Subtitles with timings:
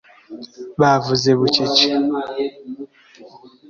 [0.81, 1.85] Bavuze bucece